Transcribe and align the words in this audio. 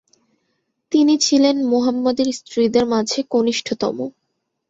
তিনি 0.91 1.13
ছিলেন 1.17 1.55
মুহাম্মাদের 1.65 2.27
স্ত্রীদের 2.39 2.85
মাঝে 2.85 3.19
কনিষ্ঠতম। 3.31 3.97